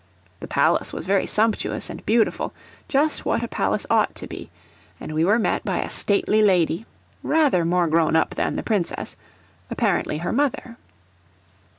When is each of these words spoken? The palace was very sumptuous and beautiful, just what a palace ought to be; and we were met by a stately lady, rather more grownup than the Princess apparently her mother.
The 0.39 0.47
palace 0.47 0.93
was 0.93 1.05
very 1.05 1.27
sumptuous 1.27 1.87
and 1.87 2.03
beautiful, 2.07 2.55
just 2.87 3.23
what 3.23 3.43
a 3.43 3.47
palace 3.47 3.85
ought 3.87 4.15
to 4.15 4.25
be; 4.25 4.49
and 4.99 5.11
we 5.13 5.23
were 5.23 5.37
met 5.37 5.63
by 5.63 5.77
a 5.77 5.91
stately 5.91 6.41
lady, 6.41 6.87
rather 7.21 7.63
more 7.63 7.87
grownup 7.87 8.31
than 8.33 8.55
the 8.55 8.63
Princess 8.63 9.15
apparently 9.69 10.17
her 10.17 10.31
mother. 10.33 10.75